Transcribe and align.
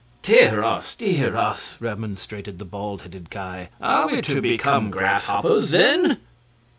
"Dear 0.23 0.63
us! 0.63 0.95
Dear 0.95 1.35
us!" 1.35 1.77
remonstrated 1.79 2.57
the 2.57 2.65
bald 2.65 3.03
headed 3.03 3.29
Ki; 3.29 3.67
"are 3.79 4.07
we 4.07 4.21
to 4.23 4.41
become 4.41 4.89
grasshoppers, 4.89 5.69
then?" 5.69 6.17